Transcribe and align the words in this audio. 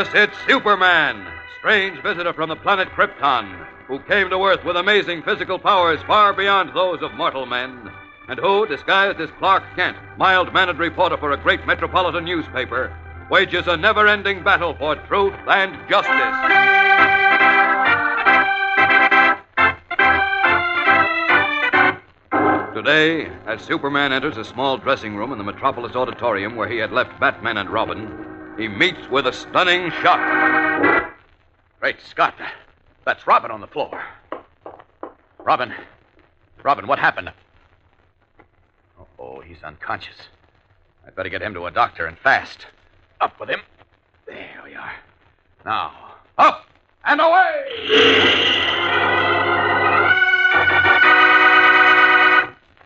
Yes, 0.00 0.30
it's 0.30 0.46
Superman, 0.46 1.26
strange 1.58 2.00
visitor 2.00 2.32
from 2.32 2.48
the 2.48 2.56
planet 2.56 2.88
Krypton, 2.88 3.66
who 3.86 3.98
came 3.98 4.30
to 4.30 4.42
Earth 4.46 4.64
with 4.64 4.78
amazing 4.78 5.22
physical 5.22 5.58
powers 5.58 6.00
far 6.06 6.32
beyond 6.32 6.72
those 6.72 7.02
of 7.02 7.12
mortal 7.12 7.44
men, 7.44 7.92
and 8.26 8.38
who, 8.38 8.66
disguised 8.66 9.20
as 9.20 9.28
Clark 9.32 9.62
Kent, 9.76 9.98
mild 10.16 10.54
mannered 10.54 10.78
reporter 10.78 11.18
for 11.18 11.32
a 11.32 11.36
great 11.36 11.66
metropolitan 11.66 12.24
newspaper, 12.24 12.96
wages 13.30 13.66
a 13.66 13.76
never 13.76 14.08
ending 14.08 14.42
battle 14.42 14.74
for 14.74 14.96
truth 14.96 15.34
and 15.46 15.76
justice. 15.86 16.16
Today, 22.74 23.30
as 23.46 23.60
Superman 23.60 24.14
enters 24.14 24.38
a 24.38 24.46
small 24.46 24.78
dressing 24.78 25.14
room 25.14 25.32
in 25.32 25.36
the 25.36 25.44
Metropolis 25.44 25.94
Auditorium 25.94 26.56
where 26.56 26.70
he 26.70 26.78
had 26.78 26.90
left 26.90 27.20
Batman 27.20 27.58
and 27.58 27.68
Robin, 27.68 28.29
he 28.56 28.68
meets 28.68 29.08
with 29.10 29.26
a 29.26 29.32
stunning 29.32 29.90
shock. 30.02 30.20
Great 31.80 32.00
Scott. 32.02 32.34
That's 33.04 33.26
Robin 33.26 33.50
on 33.50 33.60
the 33.60 33.66
floor. 33.66 34.02
Robin. 35.38 35.72
Robin, 36.62 36.86
what 36.86 36.98
happened? 36.98 37.32
Oh, 39.18 39.40
he's 39.40 39.62
unconscious. 39.62 40.16
I'd 41.06 41.14
better 41.14 41.28
get 41.28 41.42
him 41.42 41.54
to 41.54 41.66
a 41.66 41.70
doctor 41.70 42.06
and 42.06 42.18
fast. 42.18 42.66
Up 43.20 43.38
with 43.40 43.48
him. 43.48 43.60
There 44.26 44.60
we 44.64 44.74
are. 44.74 44.92
Now, 45.64 45.92
up 46.38 46.66
and 47.04 47.20
away! 47.20 48.60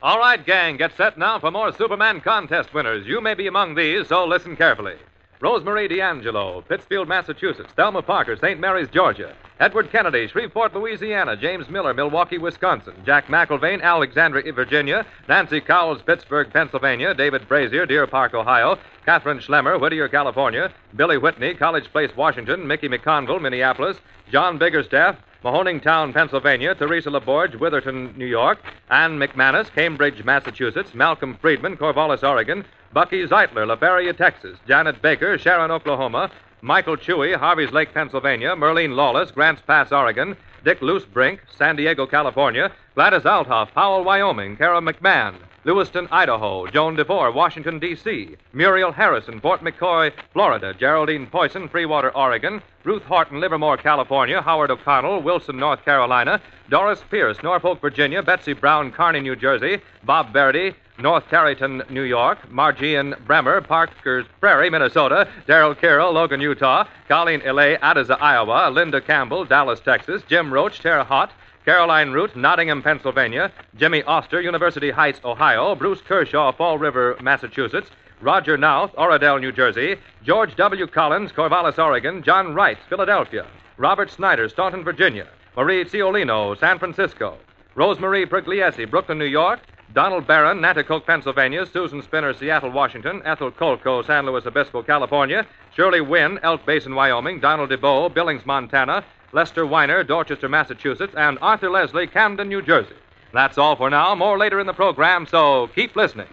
All 0.03 0.19
right, 0.19 0.45
gang, 0.45 0.77
get 0.77 0.97
set 0.97 1.17
now 1.17 1.39
for 1.39 1.51
more 1.51 1.73
Superman 1.73 2.21
contest 2.21 2.75
winners. 2.75 3.07
You 3.07 3.21
may 3.21 3.35
be 3.35 3.47
among 3.47 3.75
these, 3.75 4.09
so 4.09 4.27
listen 4.27 4.57
carefully. 4.57 4.97
Rosemary 5.45 5.89
D'Angelo, 5.89 6.63
Pittsfield, 6.63 7.07
Massachusetts. 7.07 7.71
Thelma 7.77 8.01
Parker, 8.01 8.35
St. 8.35 8.59
Mary's, 8.59 8.89
Georgia. 8.89 9.37
Edward 9.61 9.93
Kennedy, 9.93 10.27
Shreveport, 10.27 10.75
Louisiana. 10.75 11.37
James 11.37 11.69
Miller, 11.69 11.93
Milwaukee, 11.93 12.39
Wisconsin. 12.39 12.95
Jack 13.05 13.27
McIlvain, 13.27 13.83
Alexandria, 13.83 14.51
Virginia. 14.55 15.05
Nancy 15.29 15.61
Cowles, 15.61 16.01
Pittsburgh, 16.01 16.51
Pennsylvania. 16.51 17.13
David 17.13 17.47
Brazier, 17.47 17.85
Deer 17.85 18.07
Park, 18.07 18.33
Ohio. 18.33 18.79
Catherine 19.05 19.39
Schlemmer, 19.39 19.79
Whittier, 19.79 20.09
California. 20.09 20.73
Billy 20.97 21.19
Whitney, 21.19 21.53
College 21.53 21.93
Place, 21.93 22.17
Washington. 22.17 22.67
Mickey 22.67 22.89
McConville, 22.89 23.43
Minneapolis. 23.43 23.99
John 24.33 24.59
Biggerstaff, 24.59 25.19
Mahoning 25.45 25.83
Town, 25.83 26.15
Pennsylvania, 26.15 26.75
Teresa 26.75 27.11
LaBorge, 27.11 27.61
Witherton, 27.61 28.15
New 28.17 28.25
York, 28.25 28.59
Ann 28.89 29.19
McManus, 29.19 29.71
Cambridge, 29.75 30.25
Massachusetts, 30.25 30.95
Malcolm 30.95 31.37
Friedman, 31.39 31.77
Corvallis, 31.77 32.27
Oregon, 32.27 32.65
Bucky 32.95 33.27
Zeitler, 33.27 33.67
LaFeria, 33.67 34.17
Texas, 34.17 34.59
Janet 34.67 35.03
Baker, 35.03 35.37
Sharon, 35.37 35.71
Oklahoma, 35.71 36.31
Michael 36.63 36.97
Chewy, 36.97 37.37
Harvey's 37.37 37.73
Lake, 37.73 37.93
Pennsylvania, 37.93 38.57
Merlene 38.57 38.95
Lawless, 38.95 39.33
Grants 39.33 39.61
Pass, 39.67 39.93
Oregon, 39.93 40.35
Dick 40.65 40.81
Loosebrink, 40.81 41.41
San 41.59 41.77
Diego, 41.77 42.07
California, 42.07 42.73
Gladys 42.95 43.25
Althoff, 43.25 43.71
Powell, 43.75 44.03
Wyoming, 44.03 44.57
Kara 44.57 44.81
McMahon, 44.81 45.35
Lewiston, 45.65 46.07
Idaho, 46.11 46.67
Joan 46.67 46.95
DeVore, 46.95 47.33
Washington, 47.33 47.79
D.C., 47.79 48.37
Muriel 48.53 48.93
Harrison, 48.93 49.41
Fort 49.41 49.63
McCoy, 49.63 50.13
Florida, 50.33 50.75
Geraldine 50.75 51.27
Poisson, 51.27 51.71
Freewater, 51.71 52.15
Oregon, 52.15 52.61
Ruth 52.85 53.03
Horton, 53.05 53.41
Livermore, 53.41 53.79
California, 53.79 54.43
Howard 54.43 54.71
O'Connell, 54.71 55.23
Wilson, 55.23 55.57
North 55.57 55.83
Carolina, 55.83 56.39
Doris 56.69 57.03
Pierce, 57.11 57.43
Norfolk, 57.43 57.81
Virginia, 57.81 58.23
Betsy 58.23 58.53
Brown, 58.53 58.93
Kearny, 58.93 59.23
New 59.23 59.37
Jersey, 59.37 59.81
Bob 60.05 60.35
Verity, 60.35 60.75
North 60.99 61.29
Tarrytown, 61.29 61.83
New 61.89 62.03
York, 62.03 62.39
Margian 62.51 63.19
Bremer, 63.27 63.63
Parker's 63.63 64.27
Prairie, 64.41 64.71
Minnesota, 64.71 65.27
Daryl 65.49 65.77
Carroll, 65.77 66.13
Logan, 66.13 66.41
Utah, 66.43 66.85
Colleen 67.09 67.41
Elay, 67.41 67.79
Adisa, 67.81 68.21
Iowa, 68.21 68.71
Linda 68.71 69.01
Campbell, 69.01 69.45
Dallas, 69.45 69.81
Texas, 69.81 70.23
Jim 70.29 70.53
Roach, 70.53 70.81
Terre 70.81 71.05
Haute, 71.05 71.31
Caroline 71.65 72.11
Root, 72.13 72.37
Nottingham, 72.37 72.83
Pennsylvania, 72.83 73.51
Jimmy 73.77 74.03
Oster, 74.03 74.43
University 74.43 74.91
Heights, 74.91 75.21
Ohio, 75.25 75.75
Bruce 75.75 76.03
Kershaw, 76.03 76.53
Fall 76.53 76.77
River, 76.77 77.17
Massachusetts, 77.23 77.89
Roger 78.21 78.59
Nouth, 78.59 78.95
Oradell, 78.97 79.41
New 79.41 79.51
Jersey, 79.51 79.97
George 80.23 80.57
W. 80.57 80.87
Collins, 80.87 81.33
Corvallis, 81.33 81.79
Oregon, 81.79 82.23
John 82.23 82.55
Wright, 82.55 82.77
Philadelphia, 82.91 83.47
Robert 83.79 84.11
Snyder, 84.11 84.47
Staunton, 84.51 84.85
Virginia, 84.85 85.27
Marie 85.57 85.87
Ciolino, 85.87 86.59
San 86.59 86.79
Francisco, 86.79 87.39
Rosemarie 87.75 88.27
Pugliese, 88.27 88.89
Brooklyn, 88.91 89.19
New 89.19 89.25
York, 89.25 89.61
Donald 89.95 90.27
Barron, 90.27 90.61
Nanticoke, 90.61 91.07
Pennsylvania, 91.07 91.65
Susan 91.65 92.03
Spinner, 92.03 92.35
Seattle, 92.35 92.71
Washington, 92.71 93.23
Ethel 93.25 93.51
Colco, 93.51 94.05
San 94.07 94.27
Luis 94.27 94.45
Obispo, 94.45 94.83
California, 94.83 95.47
Shirley 95.75 96.03
Wynn, 96.03 96.39
Elk 96.43 96.67
Basin, 96.67 96.95
Wyoming, 96.95 97.41
Donald 97.41 97.71
DeBow, 97.71 98.13
Billings, 98.13 98.45
Montana, 98.45 99.03
Lester 99.35 99.67
Weiner, 99.67 100.05
Dorchester, 100.05 100.49
Massachusetts, 100.49 101.13
and 101.17 101.39
Arthur 101.43 101.69
Leslie, 101.69 102.07
Camden, 102.07 102.49
New 102.49 102.63
Jersey. 102.63 102.95
That's 103.33 103.59
all 103.59 103.75
for 103.75 103.91
now. 103.91 104.15
More 104.15 104.39
later 104.39 104.61
in 104.61 104.67
the 104.69 104.73
program, 104.73 105.27
so 105.27 105.67
keep 105.75 105.97
listening. 105.97 106.29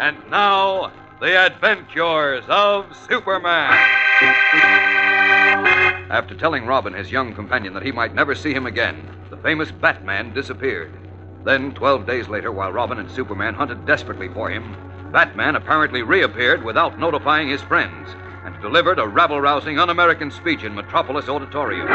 And 0.00 0.16
now, 0.30 0.92
the 1.20 1.36
adventures 1.36 2.44
of 2.48 2.86
Superman. 3.06 3.74
After 6.10 6.34
telling 6.34 6.64
Robin, 6.64 6.94
his 6.94 7.12
young 7.12 7.34
companion, 7.34 7.74
that 7.74 7.82
he 7.82 7.92
might 7.92 8.14
never 8.14 8.34
see 8.34 8.54
him 8.54 8.64
again, 8.64 9.14
the 9.28 9.36
famous 9.36 9.70
Batman 9.70 10.32
disappeared. 10.32 10.90
Then, 11.44 11.74
12 11.74 12.06
days 12.06 12.28
later, 12.28 12.50
while 12.50 12.72
Robin 12.72 12.98
and 12.98 13.10
Superman 13.10 13.52
hunted 13.52 13.84
desperately 13.84 14.28
for 14.28 14.48
him, 14.48 14.74
Batman 15.12 15.56
apparently 15.56 16.02
reappeared 16.02 16.62
without 16.62 16.98
notifying 16.98 17.48
his 17.48 17.62
friends 17.62 18.14
and 18.44 18.60
delivered 18.60 18.98
a 18.98 19.06
rabble 19.06 19.40
rousing, 19.40 19.78
un 19.78 19.90
American 19.90 20.30
speech 20.30 20.64
in 20.64 20.74
Metropolis 20.74 21.28
Auditorium. 21.28 21.88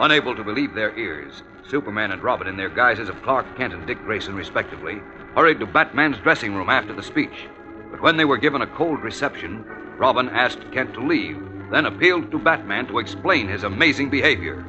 Unable 0.00 0.34
to 0.34 0.44
believe 0.44 0.74
their 0.74 0.96
ears, 0.98 1.42
Superman 1.68 2.12
and 2.12 2.22
Robin, 2.22 2.46
in 2.46 2.56
their 2.56 2.68
guises 2.68 3.08
of 3.08 3.22
Clark 3.22 3.46
Kent 3.56 3.74
and 3.74 3.86
Dick 3.86 3.98
Grayson, 4.04 4.34
respectively, 4.34 5.00
hurried 5.34 5.60
to 5.60 5.66
Batman's 5.66 6.18
dressing 6.18 6.54
room 6.54 6.68
after 6.68 6.92
the 6.92 7.02
speech. 7.02 7.48
But 7.90 8.02
when 8.02 8.16
they 8.16 8.24
were 8.24 8.38
given 8.38 8.62
a 8.62 8.66
cold 8.66 9.02
reception, 9.02 9.64
Robin 9.96 10.28
asked 10.28 10.70
Kent 10.72 10.94
to 10.94 11.00
leave 11.00 11.40
then 11.72 11.86
appealed 11.86 12.30
to 12.30 12.38
Batman 12.38 12.86
to 12.86 12.98
explain 12.98 13.48
his 13.48 13.64
amazing 13.64 14.10
behavior. 14.10 14.62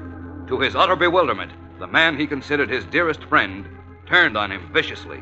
To 0.47 0.59
his 0.59 0.73
utter 0.73 0.95
bewilderment, 0.95 1.51
the 1.77 1.87
man 1.87 2.17
he 2.17 2.25
considered 2.25 2.69
his 2.69 2.85
dearest 2.85 3.21
friend 3.25 3.67
turned 4.05 4.37
on 4.37 4.51
him 4.51 4.69
viciously. 4.71 5.19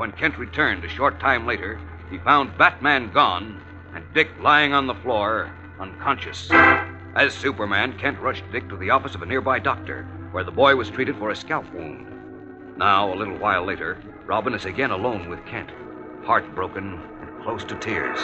And 0.00 0.12
when 0.12 0.18
Kent 0.18 0.38
returned 0.38 0.82
a 0.82 0.88
short 0.88 1.20
time 1.20 1.46
later, 1.46 1.78
he 2.10 2.16
found 2.16 2.56
Batman 2.56 3.12
gone 3.12 3.60
and 3.94 4.02
Dick 4.14 4.30
lying 4.40 4.72
on 4.72 4.86
the 4.86 4.94
floor, 4.94 5.52
unconscious. 5.78 6.50
As 7.14 7.34
Superman, 7.34 7.98
Kent 7.98 8.18
rushed 8.18 8.50
Dick 8.50 8.66
to 8.70 8.78
the 8.78 8.88
office 8.88 9.14
of 9.14 9.20
a 9.20 9.26
nearby 9.26 9.58
doctor, 9.58 10.04
where 10.32 10.42
the 10.42 10.50
boy 10.50 10.74
was 10.74 10.88
treated 10.88 11.18
for 11.18 11.28
a 11.28 11.36
scalp 11.36 11.70
wound. 11.74 12.06
Now, 12.78 13.12
a 13.12 13.14
little 13.14 13.36
while 13.36 13.62
later, 13.62 14.02
Robin 14.24 14.54
is 14.54 14.64
again 14.64 14.90
alone 14.90 15.28
with 15.28 15.44
Kent, 15.44 15.68
heartbroken 16.24 16.98
and 17.20 17.42
close 17.42 17.62
to 17.64 17.74
tears. 17.76 18.20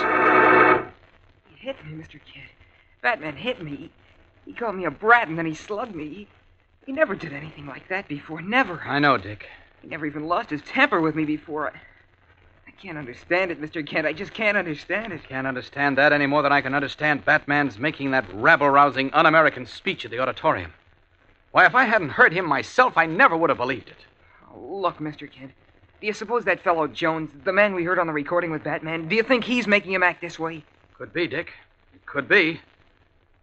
He 1.50 1.66
hit 1.66 1.76
me, 1.84 1.92
Mr. 1.92 2.18
Kent. 2.24 2.48
Batman 3.02 3.36
hit 3.36 3.62
me. 3.62 3.90
He 4.46 4.54
called 4.54 4.76
me 4.76 4.86
a 4.86 4.90
brat 4.90 5.28
and 5.28 5.36
then 5.36 5.44
he 5.44 5.52
slugged 5.52 5.94
me. 5.94 6.08
He, 6.08 6.28
he 6.86 6.92
never 6.92 7.14
did 7.14 7.34
anything 7.34 7.66
like 7.66 7.86
that 7.88 8.08
before. 8.08 8.40
Never. 8.40 8.80
I 8.86 8.98
know, 8.98 9.18
Dick. 9.18 9.46
He 9.86 9.90
never 9.90 10.06
even 10.06 10.26
lost 10.26 10.50
his 10.50 10.62
temper 10.62 11.00
with 11.00 11.14
me 11.14 11.24
before. 11.24 11.68
I, 11.68 11.78
I 12.66 12.72
can't 12.72 12.98
understand 12.98 13.52
it, 13.52 13.62
Mr. 13.62 13.86
Kent. 13.86 14.04
I 14.04 14.12
just 14.12 14.34
can't 14.34 14.56
understand 14.56 15.12
it. 15.12 15.22
Can't 15.28 15.46
understand 15.46 15.96
that 15.96 16.12
any 16.12 16.26
more 16.26 16.42
than 16.42 16.50
I 16.50 16.60
can 16.60 16.74
understand 16.74 17.24
Batman's 17.24 17.78
making 17.78 18.10
that 18.10 18.24
rabble 18.34 18.68
rousing, 18.68 19.14
un 19.14 19.26
American 19.26 19.64
speech 19.64 20.04
at 20.04 20.10
the 20.10 20.18
auditorium. 20.18 20.72
Why, 21.52 21.66
if 21.66 21.76
I 21.76 21.84
hadn't 21.84 22.08
heard 22.08 22.32
him 22.32 22.46
myself, 22.46 22.96
I 22.96 23.06
never 23.06 23.36
would 23.36 23.48
have 23.48 23.58
believed 23.58 23.88
it. 23.88 24.04
Oh, 24.52 24.58
look, 24.58 24.98
Mr. 24.98 25.30
Kent. 25.30 25.52
Do 26.00 26.08
you 26.08 26.14
suppose 26.14 26.44
that 26.46 26.64
fellow 26.64 26.88
Jones, 26.88 27.30
the 27.44 27.52
man 27.52 27.72
we 27.72 27.84
heard 27.84 28.00
on 28.00 28.08
the 28.08 28.12
recording 28.12 28.50
with 28.50 28.64
Batman, 28.64 29.06
do 29.06 29.14
you 29.14 29.22
think 29.22 29.44
he's 29.44 29.68
making 29.68 29.92
him 29.92 30.02
act 30.02 30.20
this 30.20 30.36
way? 30.36 30.64
Could 30.94 31.12
be, 31.12 31.28
Dick. 31.28 31.52
It 31.94 32.04
could 32.06 32.26
be. 32.26 32.60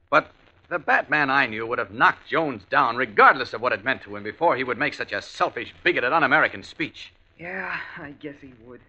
But 0.10 0.30
the 0.74 0.80
Batman 0.80 1.30
I 1.30 1.46
knew 1.46 1.68
would 1.68 1.78
have 1.78 1.92
knocked 1.92 2.28
Jones 2.28 2.64
down, 2.68 2.96
regardless 2.96 3.54
of 3.54 3.62
what 3.62 3.74
it 3.74 3.86
meant 3.86 4.02
to 4.02 4.16
him, 4.16 4.24
before 4.24 4.58
he 4.58 4.64
would 4.64 4.80
make 4.80 4.96
such 4.96 5.12
a 5.12 5.22
selfish, 5.22 5.72
bigoted, 5.84 6.12
un 6.12 6.24
American 6.24 6.64
speech. 6.64 7.14
Yeah, 7.40 7.78
I 8.00 8.12
guess 8.12 8.38
he 8.42 8.54
would. 8.66 8.82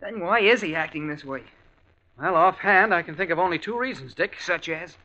Then 0.00 0.20
why 0.20 0.40
is 0.40 0.62
he 0.62 0.74
acting 0.74 1.06
this 1.06 1.22
way? 1.22 1.42
Well, 2.18 2.34
offhand, 2.34 2.94
I 2.94 3.02
can 3.02 3.14
think 3.14 3.30
of 3.30 3.38
only 3.38 3.58
two 3.58 3.78
reasons, 3.78 4.14
Dick. 4.14 4.36
Such 4.40 4.70
as? 4.70 4.96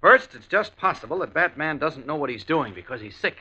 First, 0.00 0.34
it's 0.34 0.48
just 0.48 0.76
possible 0.76 1.20
that 1.20 1.32
Batman 1.32 1.78
doesn't 1.78 2.06
know 2.06 2.16
what 2.16 2.30
he's 2.30 2.42
doing 2.42 2.74
because 2.74 3.00
he's 3.00 3.16
sick. 3.16 3.36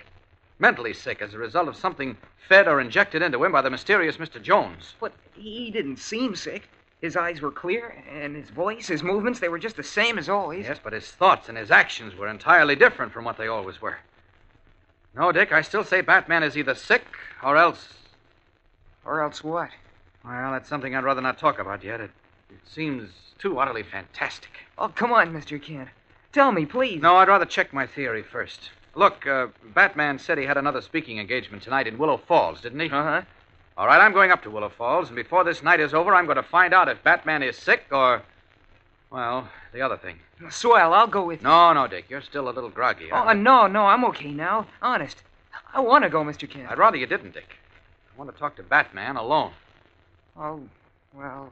Mentally 0.59 0.93
sick 0.93 1.19
as 1.19 1.33
a 1.33 1.39
result 1.39 1.67
of 1.67 1.75
something 1.75 2.15
fed 2.47 2.67
or 2.67 2.79
injected 2.79 3.23
into 3.23 3.43
him 3.43 3.51
by 3.51 3.63
the 3.63 3.71
mysterious 3.71 4.17
Mr. 4.17 4.39
Jones. 4.39 4.93
But 4.99 5.13
he 5.33 5.71
didn't 5.71 5.97
seem 5.97 6.35
sick. 6.35 6.69
His 7.05 7.15
eyes 7.15 7.39
were 7.39 7.51
clear, 7.51 7.95
and 8.09 8.35
his 8.35 8.49
voice, 8.49 8.87
his 8.87 9.03
movements, 9.03 9.39
they 9.39 9.47
were 9.47 9.59
just 9.59 9.75
the 9.75 9.83
same 9.83 10.17
as 10.17 10.27
always. 10.27 10.65
Yes, 10.65 10.79
but 10.83 10.91
his 10.91 11.11
thoughts 11.11 11.47
and 11.47 11.55
his 11.55 11.69
actions 11.69 12.15
were 12.15 12.27
entirely 12.27 12.75
different 12.75 13.13
from 13.13 13.25
what 13.25 13.37
they 13.37 13.47
always 13.47 13.79
were. 13.79 13.99
No, 15.15 15.31
Dick, 15.31 15.51
I 15.51 15.61
still 15.61 15.83
say 15.83 16.01
Batman 16.01 16.41
is 16.41 16.57
either 16.57 16.73
sick 16.73 17.05
or 17.43 17.57
else. 17.57 17.89
Or 19.05 19.21
else 19.21 19.43
what? 19.43 19.69
Well, 20.25 20.51
that's 20.51 20.67
something 20.67 20.95
I'd 20.95 21.03
rather 21.03 21.21
not 21.21 21.37
talk 21.37 21.59
about 21.59 21.83
yet. 21.83 22.01
It, 22.01 22.09
it 22.49 22.67
seems 22.67 23.11
too 23.37 23.59
utterly 23.59 23.83
fantastic. 23.83 24.49
Oh, 24.79 24.87
come 24.87 25.13
on, 25.13 25.31
Mr. 25.31 25.61
Kent. 25.61 25.89
Tell 26.33 26.51
me, 26.51 26.65
please. 26.65 27.03
No, 27.03 27.17
I'd 27.17 27.27
rather 27.27 27.45
check 27.45 27.71
my 27.71 27.85
theory 27.85 28.23
first. 28.23 28.71
Look, 28.95 29.27
uh, 29.27 29.49
Batman 29.75 30.17
said 30.17 30.39
he 30.39 30.45
had 30.45 30.57
another 30.57 30.81
speaking 30.81 31.19
engagement 31.19 31.61
tonight 31.61 31.85
in 31.85 31.99
Willow 31.99 32.17
Falls, 32.17 32.61
didn't 32.61 32.79
he? 32.79 32.87
Uh 32.87 33.03
huh. 33.03 33.21
All 33.77 33.87
right, 33.87 33.99
I'm 33.99 34.13
going 34.13 34.31
up 34.31 34.41
to 34.43 34.49
Willow 34.49 34.69
Falls, 34.69 35.09
and 35.09 35.15
before 35.17 35.43
this 35.43 35.61
night 35.61 35.81
is 35.81 35.93
over, 35.93 36.15
I'm 36.15 36.25
going 36.25 36.37
to 36.37 36.43
find 36.43 36.73
out 36.73 36.87
if 36.87 37.03
Batman 37.03 37.43
is 37.43 37.57
sick 37.57 37.85
or. 37.91 38.21
Well, 39.11 39.47
the 39.73 39.81
other 39.81 39.97
thing. 39.97 40.19
Swell, 40.49 40.93
I'll 40.93 41.07
go 41.07 41.25
with 41.25 41.41
you. 41.41 41.47
No, 41.47 41.73
no, 41.73 41.87
Dick. 41.87 42.05
You're 42.09 42.21
still 42.21 42.49
a 42.49 42.51
little 42.51 42.69
groggy. 42.69 43.09
Oh, 43.11 43.33
no, 43.33 43.67
no, 43.67 43.85
I'm 43.85 44.03
okay 44.05 44.31
now. 44.31 44.65
Honest. 44.81 45.23
I 45.73 45.79
want 45.81 46.03
to 46.03 46.09
go, 46.09 46.23
Mr. 46.23 46.49
Kent. 46.49 46.69
I'd 46.69 46.77
rather 46.77 46.97
you 46.97 47.05
didn't, 47.05 47.33
Dick. 47.33 47.57
I 48.13 48.17
want 48.17 48.33
to 48.33 48.37
talk 48.39 48.55
to 48.57 48.63
Batman 48.63 49.17
alone. 49.17 49.51
Oh, 50.37 50.61
well, 51.13 51.51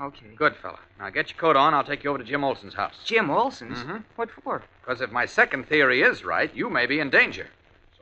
okay. 0.00 0.26
Good 0.36 0.56
fella. 0.56 0.78
Now 0.98 1.10
get 1.10 1.30
your 1.30 1.38
coat 1.38 1.56
on. 1.56 1.72
I'll 1.74 1.84
take 1.84 2.04
you 2.04 2.10
over 2.10 2.18
to 2.18 2.24
Jim 2.24 2.44
Olson's 2.44 2.74
house. 2.74 2.94
Jim 3.04 3.30
Olson's? 3.30 3.78
Mhm. 3.78 4.04
What 4.16 4.30
for? 4.30 4.62
Because 4.82 5.00
if 5.00 5.10
my 5.10 5.26
second 5.26 5.66
theory 5.66 6.02
is 6.02 6.24
right, 6.24 6.54
you 6.54 6.68
may 6.70 6.86
be 6.86 7.00
in 7.00 7.10
danger. 7.10 7.48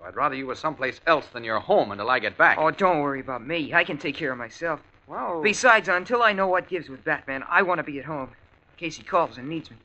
So 0.02 0.08
I'd 0.08 0.16
rather 0.16 0.34
you 0.34 0.46
were 0.48 0.56
someplace 0.56 1.00
else 1.06 1.26
than 1.32 1.44
your 1.44 1.60
home 1.60 1.92
until 1.92 2.10
I 2.10 2.18
get 2.18 2.36
back. 2.36 2.58
Oh, 2.58 2.72
don't 2.72 3.00
worry 3.00 3.20
about 3.20 3.46
me. 3.46 3.72
I 3.72 3.84
can 3.84 3.98
take 3.98 4.16
care 4.16 4.32
of 4.32 4.38
myself. 4.38 4.80
well. 5.06 5.40
Besides, 5.42 5.88
until 5.88 6.22
I 6.22 6.32
know 6.32 6.48
what 6.48 6.68
gives 6.68 6.88
with 6.88 7.04
Batman, 7.04 7.44
I 7.48 7.62
want 7.62 7.78
to 7.78 7.84
be 7.84 8.00
at 8.00 8.04
home. 8.04 8.30
In 8.30 8.78
case 8.78 8.96
he 8.96 9.04
calls 9.04 9.38
and 9.38 9.48
needs 9.48 9.70
me. 9.70 9.76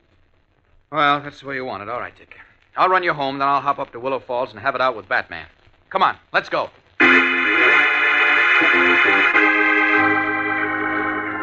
Well, 0.90 1.20
that's 1.20 1.40
the 1.40 1.46
way 1.46 1.54
you 1.54 1.64
want 1.64 1.84
it. 1.84 1.88
All 1.88 2.00
right, 2.00 2.16
Dick. 2.16 2.36
I'll 2.76 2.88
run 2.88 3.04
you 3.04 3.12
home, 3.12 3.38
then 3.38 3.46
I'll 3.46 3.60
hop 3.60 3.78
up 3.78 3.92
to 3.92 4.00
Willow 4.00 4.18
Falls 4.18 4.50
and 4.50 4.58
have 4.58 4.74
it 4.74 4.80
out 4.80 4.96
with 4.96 5.08
Batman. 5.08 5.46
Come 5.90 6.02
on, 6.02 6.16
let's 6.32 6.48
go. 6.48 6.70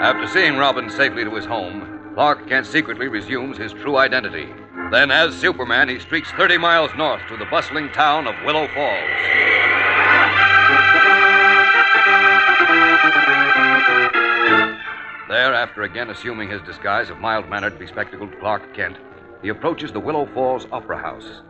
After 0.02 0.28
seeing 0.28 0.58
Robin 0.58 0.90
safely 0.90 1.24
to 1.24 1.32
his 1.34 1.46
home, 1.46 2.12
Clark 2.14 2.48
Kent 2.48 2.66
secretly 2.68 3.08
resumes 3.08 3.58
his 3.58 3.72
true 3.74 3.98
identity. 3.98 4.48
Then, 4.92 5.12
as 5.12 5.36
Superman, 5.36 5.90
he 5.90 6.00
streaks 6.00 6.32
30 6.32 6.58
miles 6.58 6.92
north 6.96 7.22
to 7.28 7.38
the 7.38 7.46
bustling 7.46 7.90
town 7.92 8.28
of 8.28 8.36
Willow 8.46 8.68
Falls. 8.68 9.10
There, 15.28 15.54
after 15.54 15.84
again 15.84 16.10
assuming 16.10 16.50
his 16.50 16.62
disguise 16.62 17.10
of 17.10 17.20
mild 17.20 17.50
mannered, 17.50 17.80
bespectacled 17.80 18.40
Clark 18.40 18.74
Kent, 18.74 18.98
he 19.42 19.50
approaches 19.50 19.92
the 19.92 20.00
Willow 20.00 20.28
Falls 20.34 20.68
Opera 20.72 21.00
House. 21.00 21.42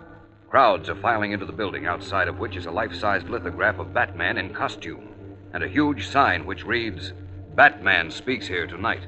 Crowds 0.50 0.90
are 0.90 0.96
filing 0.96 1.34
into 1.34 1.46
the 1.46 1.52
building, 1.52 1.86
outside 1.86 2.28
of 2.28 2.40
which 2.40 2.56
is 2.56 2.66
a 2.66 2.72
life 2.72 2.96
sized 2.96 3.30
lithograph 3.30 3.80
of 3.80 3.94
Batman 3.94 4.38
in 4.38 4.54
costume 4.54 5.16
and 5.56 5.64
a 5.64 5.70
huge 5.70 6.10
sign 6.10 6.46
which 6.46 6.66
reads, 6.66 7.14
Batman 7.56 8.12
speaks 8.12 8.46
here 8.46 8.68
tonight. 8.68 9.08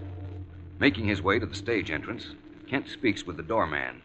Making 0.80 1.06
his 1.06 1.22
way 1.22 1.40
to 1.40 1.46
the 1.46 1.54
stage 1.54 1.92
entrance, 1.92 2.36
Kent 2.70 2.88
speaks 2.88 3.26
with 3.26 3.36
the 3.36 3.44
doorman. 3.44 4.02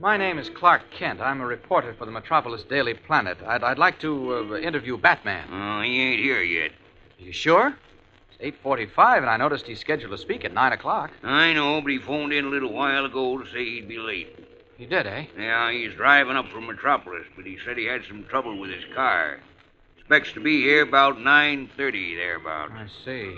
My 0.00 0.16
name 0.16 0.38
is 0.38 0.50
Clark 0.50 0.90
Kent. 0.90 1.20
I'm 1.20 1.40
a 1.40 1.46
reporter 1.46 1.94
for 1.94 2.04
the 2.04 2.10
Metropolis 2.10 2.64
Daily 2.64 2.94
Planet. 2.94 3.38
I'd, 3.46 3.62
I'd 3.62 3.78
like 3.78 4.00
to 4.00 4.52
uh, 4.52 4.56
interview 4.56 4.98
Batman. 4.98 5.48
Oh, 5.52 5.82
he 5.82 6.00
ain't 6.00 6.20
here 6.20 6.42
yet. 6.42 6.72
You 7.18 7.32
sure? 7.32 7.74
It's 8.38 8.58
8.45, 8.64 9.18
and 9.18 9.30
I 9.30 9.36
noticed 9.36 9.66
he's 9.66 9.78
scheduled 9.78 10.10
to 10.10 10.18
speak 10.18 10.44
at 10.44 10.52
9 10.52 10.72
o'clock. 10.72 11.12
I 11.22 11.52
know, 11.52 11.80
but 11.80 11.92
he 11.92 11.98
phoned 11.98 12.32
in 12.32 12.44
a 12.44 12.48
little 12.48 12.72
while 12.72 13.04
ago 13.04 13.38
to 13.38 13.48
say 13.50 13.64
he'd 13.64 13.88
be 13.88 13.98
late. 13.98 14.36
He 14.76 14.86
did, 14.86 15.06
eh? 15.06 15.26
Yeah, 15.38 15.70
he's 15.70 15.94
driving 15.94 16.36
up 16.36 16.48
from 16.48 16.66
Metropolis, 16.66 17.26
but 17.36 17.46
he 17.46 17.58
said 17.64 17.78
he 17.78 17.84
had 17.84 18.04
some 18.06 18.24
trouble 18.24 18.58
with 18.58 18.70
his 18.70 18.84
car. 18.94 19.38
Expects 19.96 20.32
to 20.32 20.40
be 20.40 20.60
here 20.60 20.82
about 20.82 21.18
9.30, 21.18 22.16
thereabouts. 22.16 22.72
I 22.74 22.88
see. 23.04 23.36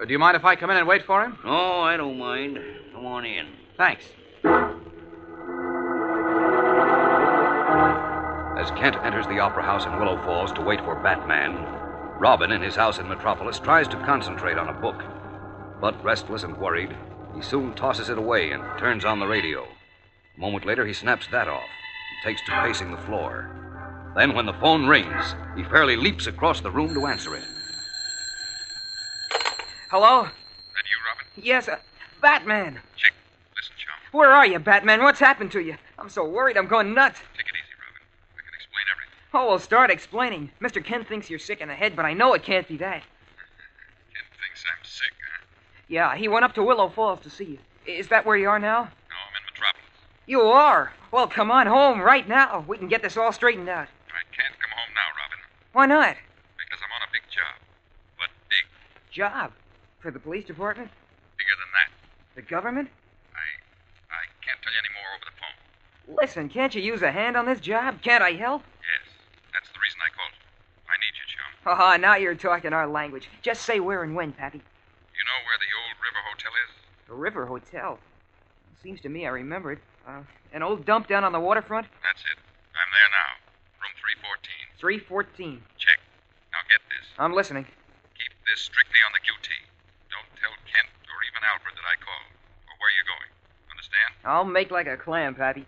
Uh, 0.00 0.04
do 0.04 0.12
you 0.12 0.18
mind 0.20 0.36
if 0.36 0.44
I 0.44 0.54
come 0.54 0.70
in 0.70 0.76
and 0.76 0.86
wait 0.86 1.04
for 1.04 1.24
him? 1.24 1.36
No, 1.44 1.80
I 1.80 1.96
don't 1.96 2.18
mind. 2.18 2.60
Come 2.94 3.04
on 3.04 3.24
in. 3.24 3.48
Thanks. 3.76 4.04
As 8.62 8.70
Kent 8.78 8.94
enters 9.02 9.26
the 9.26 9.40
Opera 9.40 9.64
House 9.64 9.86
in 9.86 9.98
Willow 9.98 10.16
Falls 10.22 10.52
to 10.52 10.60
wait 10.60 10.78
for 10.82 10.94
Batman, 10.94 11.56
Robin, 12.20 12.52
in 12.52 12.62
his 12.62 12.76
house 12.76 13.00
in 13.00 13.08
Metropolis, 13.08 13.58
tries 13.58 13.88
to 13.88 13.96
concentrate 14.04 14.56
on 14.56 14.68
a 14.68 14.80
book. 14.80 15.02
But 15.80 16.00
restless 16.04 16.44
and 16.44 16.56
worried, 16.56 16.96
he 17.34 17.42
soon 17.42 17.74
tosses 17.74 18.08
it 18.08 18.18
away 18.18 18.52
and 18.52 18.62
turns 18.78 19.04
on 19.04 19.18
the 19.18 19.26
radio. 19.26 19.64
A 19.64 20.40
moment 20.40 20.64
later, 20.64 20.86
he 20.86 20.92
snaps 20.92 21.26
that 21.32 21.48
off 21.48 21.64
and 21.64 22.24
takes 22.24 22.40
to 22.46 22.52
pacing 22.62 22.92
the 22.92 22.98
floor. 22.98 23.50
Then, 24.14 24.32
when 24.32 24.46
the 24.46 24.52
phone 24.52 24.86
rings, 24.86 25.34
he 25.56 25.64
fairly 25.64 25.96
leaps 25.96 26.28
across 26.28 26.60
the 26.60 26.70
room 26.70 26.94
to 26.94 27.06
answer 27.06 27.34
it. 27.34 27.42
Hello? 29.90 30.22
That 30.22 30.30
you, 30.30 30.98
Robin? 31.08 31.26
Yes, 31.44 31.66
uh, 31.66 31.78
Batman. 32.20 32.78
Chick, 32.96 33.12
listen, 33.56 33.74
chum. 33.76 34.18
Where 34.20 34.30
are 34.30 34.46
you, 34.46 34.60
Batman? 34.60 35.02
What's 35.02 35.18
happened 35.18 35.50
to 35.50 35.60
you? 35.60 35.74
I'm 35.98 36.08
so 36.08 36.24
worried 36.24 36.56
I'm 36.56 36.68
going 36.68 36.94
nuts. 36.94 37.18
Take 37.36 37.46
it 37.46 37.54
easy, 37.58 37.74
Robin. 37.82 38.02
I 38.32 38.40
can 38.42 38.54
explain 38.54 38.86
everything. 38.90 39.21
Oh, 39.34 39.48
well, 39.48 39.58
start 39.58 39.90
explaining. 39.90 40.50
Mr. 40.60 40.84
Kent 40.84 41.08
thinks 41.08 41.30
you're 41.30 41.38
sick 41.38 41.60
in 41.60 41.68
the 41.68 41.74
head, 41.74 41.96
but 41.96 42.04
I 42.04 42.12
know 42.12 42.34
it 42.34 42.42
can't 42.42 42.68
be 42.68 42.76
that. 42.78 43.02
Kent 43.02 44.26
thinks 44.40 44.64
I'm 44.68 44.84
sick, 44.84 45.12
huh? 45.38 45.44
Yeah, 45.88 46.14
he 46.16 46.28
went 46.28 46.44
up 46.44 46.54
to 46.54 46.62
Willow 46.62 46.88
Falls 46.88 47.20
to 47.20 47.30
see 47.30 47.44
you. 47.44 47.58
Is 47.86 48.08
that 48.08 48.26
where 48.26 48.36
you 48.36 48.48
are 48.48 48.58
now? 48.58 48.82
No, 48.82 49.16
I'm 49.16 49.36
in 49.36 49.44
Metropolis. 49.46 49.88
You 50.26 50.42
are? 50.42 50.92
Well, 51.10 51.26
come 51.26 51.50
on 51.50 51.66
home 51.66 52.00
right 52.00 52.28
now. 52.28 52.64
We 52.68 52.76
can 52.78 52.88
get 52.88 53.02
this 53.02 53.16
all 53.16 53.32
straightened 53.32 53.68
out. 53.68 53.88
I 54.08 54.22
can't 54.36 54.54
come 54.60 54.70
home 54.70 54.94
now, 54.94 55.08
Robin, 55.16 55.38
Why 55.72 55.86
not? 55.86 56.16
because 56.56 56.80
I'm 56.84 56.92
on 56.92 57.08
a 57.08 57.12
big 57.12 57.22
job. 57.28 57.56
What 58.18 58.30
big. 58.48 58.64
Job? 59.10 59.52
For 60.00 60.10
the 60.10 60.18
police 60.20 60.44
department? 60.46 60.90
Bigger 61.36 61.56
than 61.56 61.68
that. 61.72 61.88
The 62.36 62.42
government? 62.48 62.88
I. 63.34 63.44
I 64.12 64.22
can't 64.44 64.60
tell 64.62 64.72
you 64.72 64.78
any 64.80 64.92
more 64.96 65.08
over 65.16 65.24
the 65.28 65.36
phone. 65.40 66.16
Listen, 66.20 66.48
can't 66.48 66.74
you 66.74 66.80
use 66.82 67.02
a 67.02 67.12
hand 67.12 67.36
on 67.36 67.44
this 67.46 67.60
job? 67.60 68.00
Can't 68.00 68.22
I 68.22 68.32
help? 68.32 68.62
Yes, 68.80 69.04
that's 69.52 69.68
the 69.68 69.80
reason 69.84 70.00
I 70.00 70.08
called 70.16 70.32
you. 70.32 70.44
I 70.88 70.96
need 70.96 71.12
you, 71.12 71.26
chum. 71.28 71.51
Oh, 71.64 71.96
now 72.00 72.16
you're 72.16 72.34
talking 72.34 72.72
our 72.72 72.88
language. 72.88 73.30
Just 73.40 73.62
say 73.62 73.78
where 73.78 74.02
and 74.02 74.16
when, 74.16 74.32
Pappy. 74.32 74.58
You 74.58 75.24
know 75.30 75.38
where 75.46 75.58
the 75.62 75.70
old 75.78 75.94
River 76.02 76.22
Hotel 76.26 76.52
is? 76.66 76.70
The 77.06 77.14
River 77.14 77.46
Hotel. 77.46 77.98
Seems 78.82 79.00
to 79.02 79.08
me 79.08 79.26
I 79.26 79.30
remember 79.30 79.70
it. 79.70 79.78
Uh, 80.02 80.26
an 80.52 80.62
old 80.62 80.84
dump 80.84 81.06
down 81.06 81.22
on 81.22 81.30
the 81.30 81.38
waterfront? 81.38 81.86
That's 82.02 82.18
it. 82.26 82.38
I'm 82.74 82.90
there 82.90 83.10
now. 83.14 83.30
Room 83.78 83.94
314. 84.26 84.50
314. 84.82 85.62
Check. 85.78 86.02
Now 86.50 86.66
get 86.66 86.82
this. 86.90 87.06
I'm 87.14 87.30
listening. 87.30 87.62
Keep 88.18 88.34
this 88.42 88.66
strictly 88.66 88.98
on 89.06 89.14
the 89.14 89.22
QT. 89.22 89.46
Don't 90.10 90.30
tell 90.42 90.50
Kent 90.66 90.90
or 91.06 91.18
even 91.30 91.46
Alfred 91.46 91.78
that 91.78 91.86
I 91.86 91.94
called 92.02 92.26
or 92.66 92.74
where 92.82 92.90
you're 92.90 93.06
going. 93.06 93.30
Understand? 93.70 94.10
I'll 94.26 94.50
make 94.50 94.74
like 94.74 94.90
a 94.90 94.98
clam, 94.98 95.38
Pappy. 95.38 95.62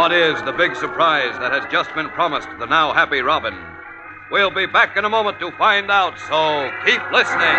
What 0.00 0.12
is 0.12 0.40
the 0.44 0.52
big 0.52 0.74
surprise 0.76 1.38
that 1.40 1.52
has 1.52 1.70
just 1.70 1.94
been 1.94 2.08
promised 2.08 2.48
the 2.58 2.64
now 2.64 2.94
happy 2.94 3.20
Robin? 3.20 3.54
We'll 4.30 4.50
be 4.50 4.64
back 4.64 4.96
in 4.96 5.04
a 5.04 5.10
moment 5.10 5.38
to 5.40 5.50
find 5.58 5.90
out, 5.90 6.18
so 6.20 6.72
keep 6.86 7.02
listening. 7.12 7.58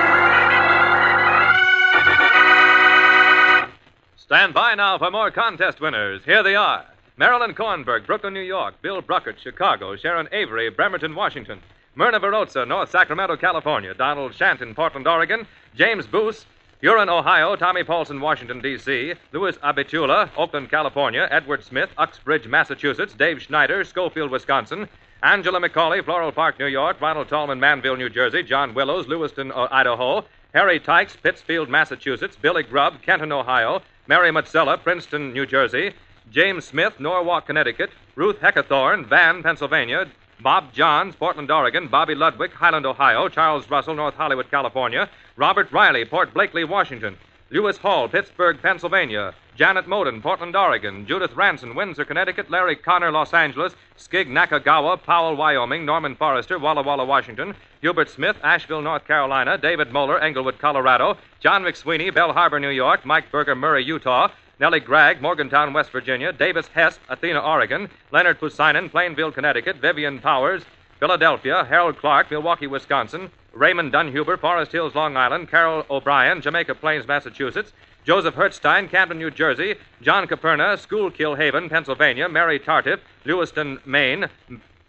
Stand 4.18 4.56
by 4.56 4.74
now 4.74 4.98
for 4.98 5.12
more 5.12 5.30
contest 5.30 5.82
winners. 5.82 6.24
Here 6.26 6.42
they 6.42 6.56
are 6.56 6.84
Marilyn 7.16 7.54
Kornberg, 7.54 8.08
Brooklyn, 8.08 8.34
New 8.34 8.40
York. 8.42 8.74
Bill 8.82 9.04
Bruckert, 9.04 9.38
Chicago. 9.38 9.96
Sharon 9.96 10.28
Avery, 10.32 10.72
Bremerton, 10.72 11.14
Washington. 11.14 11.60
Myrna 11.94 12.20
Barotza, 12.20 12.68
North 12.68 12.90
Sacramento, 12.90 13.38
California. 13.38 13.94
Donald 13.94 14.34
Shanton, 14.34 14.74
Portland, 14.74 15.08
Oregon. 15.08 15.46
James 15.76 16.08
Boos, 16.08 16.48
Huron, 16.82 17.10
Ohio. 17.10 17.56
Tommy 17.56 17.84
Paulson, 17.84 18.20
Washington, 18.20 18.60
D.C. 18.60 19.14
Louis 19.34 19.56
Abitula, 19.58 20.32
Oakland, 20.36 20.72
California. 20.72 21.28
Edward 21.30 21.64
Smith, 21.64 21.92
Uxbridge, 21.96 22.48
Massachusetts. 22.48 23.14
Dave 23.14 23.40
Schneider, 23.40 23.84
Schofield, 23.84 24.32
Wisconsin. 24.32 24.90
Angela 25.22 25.60
McCauley, 25.62 26.04
Floral 26.04 26.32
Park, 26.32 26.58
New 26.58 26.66
York. 26.66 27.00
Ronald 27.00 27.30
Tallman, 27.30 27.60
Manville, 27.60 27.98
New 27.98 28.10
Jersey. 28.10 28.42
John 28.42 28.74
Willows, 28.74 29.08
Lewiston, 29.08 29.52
Idaho. 29.52 30.26
Harry 30.56 30.80
Tykes, 30.80 31.16
Pittsfield, 31.18 31.70
Massachusetts. 31.70 32.36
Billy 32.36 32.64
Grubb, 32.64 33.00
Kenton, 33.04 33.32
Ohio. 33.32 33.84
Mary 34.08 34.32
Matzella, 34.32 34.82
Princeton, 34.82 35.34
New 35.34 35.46
Jersey. 35.46 35.94
James 36.32 36.66
Smith, 36.66 37.00
Norwalk, 37.00 37.46
Connecticut. 37.46 37.92
Ruth 38.16 38.40
Heckathorn, 38.40 39.06
Van, 39.06 39.44
Pennsylvania. 39.44 40.08
Bob 40.40 40.74
Johns, 40.74 41.16
Portland, 41.16 41.52
Oregon. 41.52 41.88
Bobby 41.88 42.16
Ludwig, 42.16 42.52
Highland, 42.54 42.88
Ohio. 42.88 43.30
Charles 43.30 43.70
Russell, 43.70 43.94
North 43.94 44.16
Hollywood, 44.16 44.50
California. 44.50 45.08
Robert 45.42 45.72
Riley, 45.72 46.06
Port 46.06 46.36
Blakely, 46.36 46.64
Washington. 46.64 47.18
Lewis 47.50 47.76
Hall, 47.80 48.08
Pittsburgh, 48.08 48.62
Pennsylvania. 48.62 49.34
Janet 49.56 49.88
Moden, 49.88 50.22
Portland, 50.22 50.56
Oregon. 50.56 51.08
Judith 51.08 51.36
Ranson, 51.36 51.74
Windsor, 51.74 52.06
Connecticut. 52.06 52.52
Larry 52.52 52.76
Connor, 52.76 53.12
Los 53.12 53.34
Angeles. 53.34 53.74
Skig 53.98 54.28
Nakagawa, 54.28 55.02
Powell, 55.02 55.36
Wyoming. 55.36 55.84
Norman 55.84 56.16
Forrester, 56.16 56.60
Walla 56.60 56.84
Walla, 56.84 57.06
Washington. 57.06 57.56
Hubert 57.82 58.12
Smith, 58.12 58.38
Asheville, 58.44 58.84
North 58.84 59.08
Carolina. 59.08 59.58
David 59.58 59.92
Moeller, 59.92 60.20
Englewood, 60.20 60.60
Colorado. 60.60 61.18
John 61.40 61.64
McSweeney, 61.64 62.14
Belle 62.14 62.34
Harbor, 62.34 62.60
New 62.60 62.70
York. 62.70 63.04
Mike 63.04 63.32
Berger, 63.32 63.56
Murray, 63.56 63.84
Utah. 63.84 64.28
Nellie 64.60 64.80
Gregg, 64.80 65.24
Morgantown, 65.24 65.74
West 65.74 65.90
Virginia. 65.90 66.32
Davis 66.32 66.68
Hess, 66.68 67.00
Athena, 67.10 67.40
Oregon. 67.40 67.90
Leonard 68.12 68.40
Pusinen, 68.40 68.92
Plainville, 68.92 69.32
Connecticut. 69.32 69.78
Vivian 69.78 70.20
Powers, 70.20 70.62
Philadelphia. 71.00 71.66
Harold 71.68 71.98
Clark, 71.98 72.30
Milwaukee, 72.30 72.68
Wisconsin. 72.68 73.32
Raymond 73.54 73.92
Dunhuber, 73.92 74.40
Forest 74.40 74.72
Hills, 74.72 74.96
Long 74.96 75.18
Island. 75.18 75.50
Carol 75.50 75.86
O'Brien, 75.90 76.42
Jamaica 76.42 76.74
Plains, 76.76 77.08
Massachusetts. 77.08 77.74
Joseph 78.04 78.36
Hertzstein, 78.36 78.90
Camden, 78.90 79.20
New 79.20 79.30
Jersey. 79.30 79.76
John 80.02 80.26
Caperna, 80.26 80.80
Schuylkill 80.80 81.36
Haven, 81.36 81.68
Pennsylvania. 81.70 82.30
Mary 82.30 82.60
Tartiff, 82.60 83.00
Lewiston, 83.26 83.80
Maine. 83.86 84.28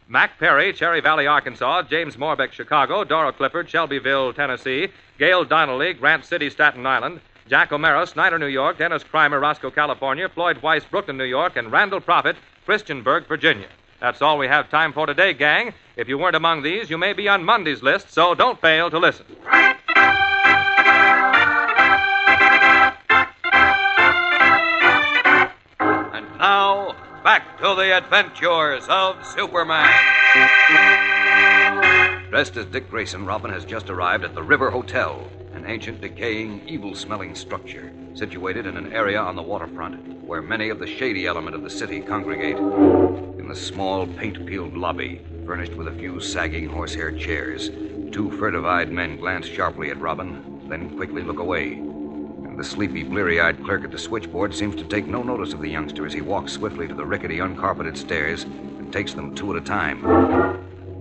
Mac 0.09 0.39
Perry, 0.39 0.73
Cherry 0.73 1.01
Valley, 1.01 1.27
Arkansas. 1.27 1.83
James 1.83 2.17
Morbeck, 2.17 2.53
Chicago. 2.53 3.03
Dora 3.03 3.33
Clifford, 3.33 3.69
Shelbyville, 3.69 4.33
Tennessee. 4.33 4.89
Gail 5.19 5.45
Donnelly, 5.45 5.95
Grant 5.95 6.25
City, 6.25 6.49
Staten 6.49 6.87
Island. 6.87 7.21
Jack 7.49 7.73
O'Mara, 7.73 8.07
Snyder, 8.07 8.39
New 8.39 8.47
York. 8.47 8.79
Dennis 8.79 9.03
Crimer, 9.03 9.41
Roscoe, 9.41 9.73
California. 9.73 10.29
Floyd 10.29 10.63
Weiss, 10.63 10.85
Brooklyn, 10.85 11.17
New 11.17 11.25
York. 11.25 11.57
And 11.57 11.73
Randall 11.73 12.01
Prophet, 12.01 12.37
Christiansburg, 12.67 13.27
Virginia. 13.27 13.67
That's 14.03 14.21
all 14.21 14.37
we 14.37 14.49
have 14.49 14.69
time 14.69 14.93
for 14.93 15.07
today, 15.07 15.33
gang. 15.33 15.75
If 15.95 16.09
you 16.09 16.19
weren't 16.19 16.35
among 16.35 16.65
these, 16.65 16.91
you 16.91 16.99
may 16.99 17.13
be 17.13 17.29
on 17.29 17.45
Monday's 17.45 17.85
list, 17.85 18.13
so 18.13 18.35
don't 18.35 18.61
fail 18.61 18.91
to 18.91 18.99
listen. 18.99 19.25
And 25.79 26.27
now, 26.37 26.97
back 27.23 27.57
to 27.59 27.77
the 27.77 27.97
adventures 27.97 28.85
of 28.89 29.25
Superman. 29.25 29.89
Dressed 32.29 32.57
as 32.57 32.67
Dick 32.67 32.91
Grayson, 32.91 33.25
Robin 33.25 33.53
has 33.53 33.65
just 33.65 33.89
arrived 33.89 34.25
at 34.25 34.35
the 34.35 34.43
River 34.43 34.69
Hotel, 34.73 35.25
an 35.63 35.71
ancient, 35.71 36.01
decaying, 36.01 36.61
evil 36.67 36.93
smelling 36.93 37.37
structure 37.37 37.93
situated 38.15 38.67
in 38.67 38.77
an 38.77 38.93
area 38.93 39.21
on 39.21 39.37
the 39.37 39.43
waterfront 39.43 39.95
where 40.25 40.43
many 40.43 40.71
of 40.71 40.81
the 40.81 40.87
shady 40.87 41.27
element 41.27 41.55
of 41.55 41.63
the 41.63 41.71
city 41.71 42.01
congregate. 42.01 42.57
In 42.57 43.47
the 43.49 43.55
small, 43.55 44.09
paint 44.09 44.45
peeled 44.45 44.77
lobby, 44.77 45.25
furnished 45.47 45.75
with 45.75 45.87
a 45.87 45.93
few 45.93 46.19
sagging 46.19 46.69
horsehair 46.69 47.13
chairs, 47.13 47.69
two 48.11 48.35
furtive 48.39 48.65
eyed 48.65 48.91
men 48.91 49.17
glance 49.19 49.47
sharply 49.47 49.91
at 49.91 50.01
Robin, 50.01 50.69
then 50.69 50.97
quickly 50.97 51.23
look 51.23 51.39
away. 51.39 51.75
And 51.75 52.59
the 52.59 52.65
sleepy, 52.65 53.05
bleary 53.05 53.41
eyed 53.41 53.63
clerk 53.63 53.85
at 53.85 53.93
the 53.93 53.99
switchboard 53.99 54.53
seems 54.53 54.75
to 54.77 54.85
take 54.85 55.07
no 55.07 55.23
notice 55.23 55.53
of 55.53 55.61
the 55.61 55.71
youngster 55.71 56.07
as 56.07 56.13
he 56.13 56.23
walks 56.23 56.53
swiftly 56.53 56.89
to 56.89 56.95
the 56.95 57.07
rickety, 57.07 57.39
uncarpeted 57.39 57.97
stairs 57.97 58.43
and 58.43 58.93
takes 58.93 59.15
them 59.15 59.33
two 59.33 59.55
at 59.55 59.63
a 59.63 59.65
time. 59.65 60.05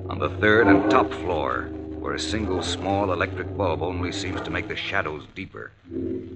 On 0.08 0.20
the 0.20 0.30
third 0.30 0.68
and 0.68 0.91
top 0.91 1.12
floor, 1.12 1.72
where 2.01 2.15
a 2.15 2.20
single 2.20 2.63
small 2.63 3.13
electric 3.13 3.55
bulb 3.55 3.84
only 3.84 4.12
seems 4.12 4.41
to 4.41 4.50
make 4.50 4.67
the 4.67 4.75
shadows 4.75 5.24
deeper, 5.36 5.72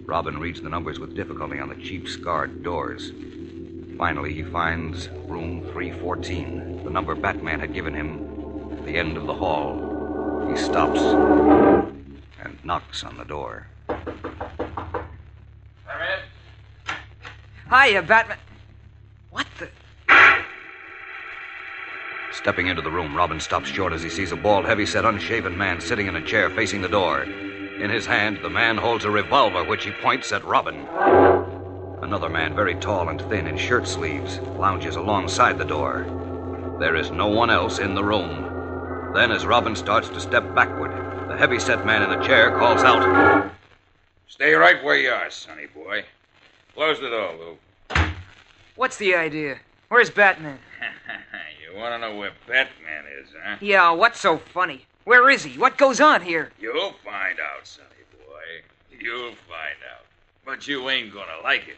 Robin 0.06 0.40
reads 0.40 0.62
the 0.62 0.70
numbers 0.70 1.00
with 1.00 1.16
difficulty 1.16 1.60
on 1.60 1.70
the 1.70 1.76
cheap, 1.76 2.08
scarred 2.08 2.62
doors. 2.62 3.12
Finally, 3.98 4.32
he 4.32 4.44
finds 4.44 5.10
room 5.28 5.62
314, 5.74 6.84
the 6.84 6.90
number 6.92 7.16
Batman 7.16 7.60
had 7.60 7.74
given 7.74 7.96
him 7.96 8.70
at 8.74 8.86
the 8.86 8.96
end 8.96 9.18
of 9.18 9.26
the 9.26 9.34
hall. 9.34 10.46
He 10.48 10.56
stops 10.56 11.02
and 11.02 12.64
knocks 12.64 13.04
on 13.04 13.18
the 13.18 13.26
door. 13.26 13.68
Hiya, 17.68 18.04
Batman. 18.04 18.38
What 19.32 19.48
the? 19.58 19.70
Stepping 22.46 22.68
into 22.68 22.84
the 22.84 22.92
room, 22.92 23.18
Robin 23.18 23.40
stops 23.40 23.70
short 23.70 23.92
as 23.92 24.04
he 24.04 24.10
sees 24.12 24.32
a 24.32 24.36
bald, 24.36 24.66
heavy-set, 24.66 25.04
unshaven 25.04 25.58
man 25.58 25.82
sitting 25.82 26.06
in 26.06 26.16
a 26.16 26.22
chair 26.22 26.48
facing 26.52 26.80
the 26.80 26.88
door. 26.88 27.24
In 27.24 27.90
his 27.90 28.06
hand, 28.06 28.38
the 28.44 28.50
man 28.52 28.78
holds 28.78 29.04
a 29.04 29.10
revolver 29.10 29.64
which 29.64 29.84
he 29.84 29.90
points 29.90 30.32
at 30.32 30.46
Robin. 30.46 30.86
Another 32.04 32.30
man, 32.30 32.54
very 32.54 32.76
tall 32.76 33.10
and 33.10 33.20
thin 33.20 33.48
in 33.48 33.58
shirt 33.58 33.88
sleeves, 33.88 34.38
lounges 34.60 34.96
alongside 34.96 35.58
the 35.58 35.66
door. 35.66 36.06
There 36.80 36.96
is 36.96 37.10
no 37.10 37.26
one 37.26 37.50
else 37.50 37.80
in 37.80 37.96
the 37.96 38.04
room. 38.04 39.12
Then, 39.16 39.32
as 39.32 39.48
Robin 39.48 39.76
starts 39.76 40.10
to 40.10 40.22
step 40.22 40.54
backward, 40.54 40.92
the 41.28 41.36
heavy-set 41.36 41.84
man 41.84 42.04
in 42.04 42.12
the 42.12 42.24
chair 42.24 42.52
calls 42.60 42.84
out. 42.84 43.52
Stay 44.28 44.54
right 44.54 44.84
where 44.84 44.98
you 44.98 45.10
are, 45.10 45.32
sonny 45.32 45.66
boy. 45.66 46.06
Close 46.76 47.00
the 47.00 47.10
door, 47.10 47.34
Lou. 47.40 48.06
What's 48.76 48.98
the 48.98 49.16
idea? 49.16 49.58
Where's 49.90 50.12
Batman? 50.12 50.60
you 51.76 51.82
want 51.82 51.94
to 51.94 52.00
know 52.00 52.16
where 52.16 52.32
Batman 52.48 53.04
is, 53.22 53.30
huh? 53.44 53.58
Yeah, 53.60 53.92
what's 53.92 54.20
so 54.20 54.38
funny? 54.38 54.86
Where 55.04 55.30
is 55.30 55.44
he? 55.44 55.58
What 55.58 55.78
goes 55.78 56.00
on 56.00 56.22
here? 56.22 56.52
You'll 56.60 56.94
find 57.04 57.38
out, 57.40 57.68
sonny 57.68 57.90
boy. 58.12 58.98
You'll 58.98 59.36
find 59.48 59.78
out. 59.92 60.06
But 60.46 60.68
you 60.68 60.90
ain't 60.90 61.14
gonna 61.14 61.42
like 61.44 61.68
it. 61.68 61.78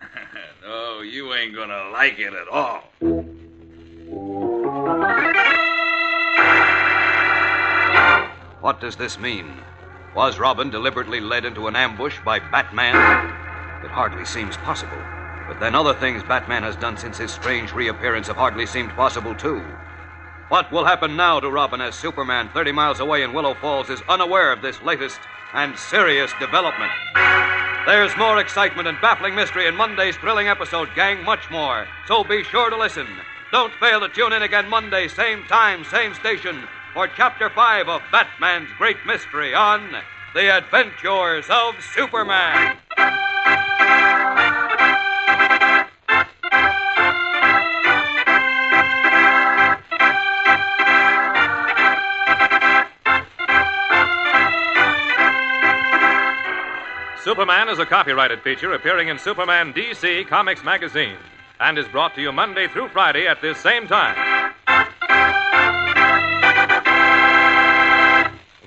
no, 0.62 1.00
you 1.00 1.34
ain't 1.34 1.54
gonna 1.54 1.90
like 1.90 2.18
it 2.18 2.32
at 2.34 2.48
all. 2.48 2.84
What 8.60 8.80
does 8.80 8.96
this 8.96 9.18
mean? 9.18 9.52
Was 10.14 10.38
Robin 10.38 10.70
deliberately 10.70 11.20
led 11.20 11.44
into 11.44 11.66
an 11.66 11.74
ambush 11.74 12.16
by 12.24 12.38
Batman? 12.38 12.94
It 13.84 13.90
hardly 13.90 14.24
seems 14.24 14.56
possible. 14.58 15.02
But 15.46 15.60
then 15.60 15.74
other 15.74 15.94
things 15.94 16.22
Batman 16.22 16.62
has 16.62 16.76
done 16.76 16.96
since 16.96 17.18
his 17.18 17.30
strange 17.30 17.72
reappearance 17.72 18.26
have 18.28 18.36
hardly 18.36 18.66
seemed 18.66 18.90
possible, 18.90 19.34
too. 19.34 19.62
What 20.48 20.70
will 20.70 20.84
happen 20.84 21.16
now 21.16 21.40
to 21.40 21.50
Robin 21.50 21.80
as 21.80 21.94
Superman, 21.94 22.48
30 22.54 22.72
miles 22.72 23.00
away 23.00 23.22
in 23.22 23.32
Willow 23.32 23.54
Falls, 23.54 23.90
is 23.90 24.02
unaware 24.08 24.52
of 24.52 24.62
this 24.62 24.80
latest 24.82 25.20
and 25.52 25.76
serious 25.76 26.30
development? 26.38 26.92
There's 27.86 28.16
more 28.16 28.38
excitement 28.40 28.88
and 28.88 29.00
baffling 29.00 29.34
mystery 29.34 29.66
in 29.66 29.76
Monday's 29.76 30.16
thrilling 30.16 30.48
episode, 30.48 30.88
gang, 30.96 31.24
much 31.24 31.50
more. 31.50 31.86
So 32.06 32.24
be 32.24 32.42
sure 32.42 32.70
to 32.70 32.76
listen. 32.76 33.06
Don't 33.52 33.72
fail 33.74 34.00
to 34.00 34.08
tune 34.08 34.32
in 34.32 34.42
again 34.42 34.68
Monday, 34.68 35.06
same 35.08 35.44
time, 35.44 35.84
same 35.84 36.14
station, 36.14 36.64
for 36.92 37.06
Chapter 37.06 37.50
5 37.50 37.88
of 37.88 38.02
Batman's 38.10 38.68
Great 38.78 38.96
Mystery 39.06 39.54
on 39.54 39.94
The 40.34 40.56
Adventures 40.56 41.46
of 41.48 41.74
Superman. 41.94 42.76
Superman 57.26 57.68
is 57.68 57.80
a 57.80 57.86
copyrighted 57.86 58.40
feature 58.42 58.72
appearing 58.74 59.08
in 59.08 59.18
Superman 59.18 59.72
DC 59.72 60.28
Comics 60.28 60.62
magazine 60.62 61.16
and 61.58 61.76
is 61.76 61.88
brought 61.88 62.14
to 62.14 62.22
you 62.22 62.30
Monday 62.30 62.68
through 62.68 62.88
Friday 62.90 63.26
at 63.26 63.42
this 63.42 63.58
same 63.58 63.88
time. 63.88 64.54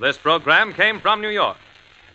This 0.02 0.18
program 0.18 0.74
came 0.74 1.00
from 1.00 1.22
New 1.22 1.30
York. 1.30 1.56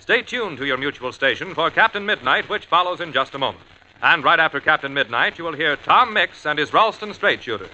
Stay 0.01 0.21
tuned 0.21 0.59
to 0.59 0.67
your 0.67 0.77
mutual 0.77 1.13
station 1.13 1.55
for 1.55 1.71
Captain 1.71 2.05
Midnight, 2.05 2.51
which 2.51 2.67
follows 2.67 3.01
in 3.01 3.15
just 3.15 3.35
a 3.35 3.39
moment. 3.39 3.65
And 4.03 4.23
right 4.23 4.39
after 4.39 4.61
Captain 4.61 4.93
Midnight, 4.93 5.39
you 5.39 5.45
will 5.45 5.55
hear 5.55 5.77
Tom 5.77 6.13
Mix 6.13 6.45
and 6.45 6.59
his 6.59 6.75
Ralston 6.75 7.15
Straight 7.15 7.43
Shooters. 7.43 7.71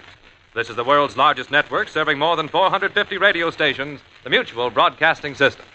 This 0.54 0.70
is 0.70 0.76
the 0.76 0.84
world's 0.84 1.16
largest 1.16 1.50
network 1.50 1.88
serving 1.88 2.20
more 2.20 2.36
than 2.36 2.46
450 2.46 3.18
radio 3.18 3.50
stations, 3.50 3.98
the 4.22 4.30
Mutual 4.30 4.70
Broadcasting 4.70 5.34
System. 5.34 5.66